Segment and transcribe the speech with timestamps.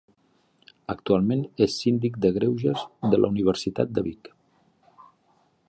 [0.93, 4.33] Actualment és Síndic de Greuges de la Universitat de Vic.